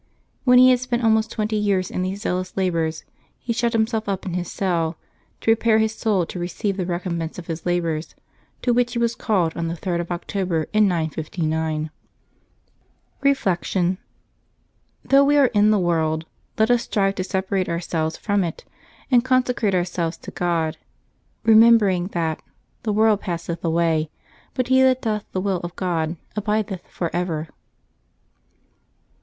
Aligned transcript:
When 0.45 0.57
he 0.57 0.71
had 0.71 0.79
spent 0.79 1.03
almost 1.03 1.29
twenty 1.29 1.57
years 1.57 1.91
in 1.91 2.01
these 2.01 2.23
zealous 2.23 2.57
labors, 2.57 3.03
he 3.37 3.53
shut 3.53 3.73
himself 3.73 4.09
up 4.09 4.25
in 4.25 4.33
his 4.33 4.51
cell, 4.51 4.97
to 5.41 5.45
prepare 5.51 5.77
his 5.77 5.93
soul 5.93 6.25
to 6.25 6.39
receire 6.39 6.73
the 6.75 6.85
OcTOBEE 6.85 6.87
4] 6.87 6.87
LIVES 6.87 7.05
OF 7.05 7.05
THE 7.05 7.05
SAINTS 7.05 7.05
329 7.05 7.05
recompense 7.05 7.37
of 7.37 7.47
his 7.47 7.65
labors, 7.67 8.15
to 8.63 8.73
which 8.73 8.93
he 8.93 8.97
was 8.97 9.13
called 9.13 9.55
on 9.55 9.67
the 9.67 9.75
3d 9.75 9.99
of 10.01 10.11
October 10.11 10.65
in 10.73 10.87
959. 10.87 11.91
Reflection.— 13.21 13.99
Though 15.05 15.23
we 15.23 15.37
are 15.37 15.51
in 15.53 15.69
the 15.69 15.77
world, 15.77 16.25
let 16.57 16.71
ns 16.73 16.81
strive 16.81 17.13
to 17.13 17.23
separate 17.23 17.69
ourselves 17.69 18.17
from 18.17 18.43
it 18.43 18.65
and 19.11 19.23
consecrate 19.23 19.75
ourselves 19.75 20.17
to 20.17 20.31
God, 20.31 20.77
remembering 21.43 22.07
that 22.07 22.41
"the 22.81 22.91
world 22.91 23.21
passeth 23.21 23.63
away, 23.63 24.09
but 24.55 24.69
he 24.69 24.81
that 24.81 25.03
doth 25.03 25.25
the 25.31 25.41
will 25.41 25.57
of 25.59 25.75
God 25.75 26.17
abideth 26.35 26.87
forever." 26.89 27.49